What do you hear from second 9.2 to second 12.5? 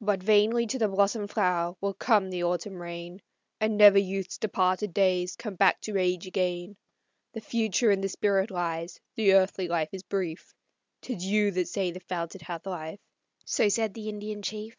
earthly life is brief, 'Tis you that say the fount